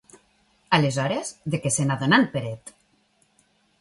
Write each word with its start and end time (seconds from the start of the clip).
Aleshores, 0.77 1.29
de 1.55 1.59
què 1.65 1.73
s'adonà 1.75 2.21
en 2.23 2.27
Peret? 2.33 2.77